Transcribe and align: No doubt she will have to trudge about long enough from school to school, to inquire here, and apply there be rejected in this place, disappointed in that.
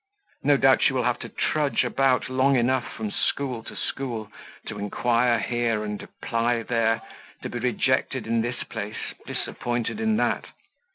No 0.41 0.57
doubt 0.57 0.81
she 0.81 0.93
will 0.93 1.03
have 1.03 1.19
to 1.19 1.29
trudge 1.29 1.83
about 1.83 2.27
long 2.27 2.55
enough 2.55 2.91
from 2.93 3.11
school 3.11 3.61
to 3.65 3.75
school, 3.75 4.31
to 4.65 4.79
inquire 4.79 5.37
here, 5.37 5.83
and 5.83 6.01
apply 6.01 6.63
there 6.63 7.03
be 7.43 7.49
rejected 7.59 8.25
in 8.25 8.41
this 8.41 8.63
place, 8.63 9.13
disappointed 9.27 9.99
in 9.99 10.17
that. 10.17 10.47